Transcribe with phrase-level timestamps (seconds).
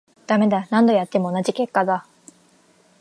[0.25, 2.07] ダメだ、何度やっても同じ結果だ